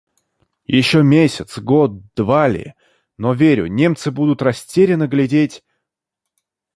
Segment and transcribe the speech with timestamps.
[0.65, 2.73] Еще месяц, год, два ли,
[3.19, 5.63] но верю: немцы будут растерянно глядеть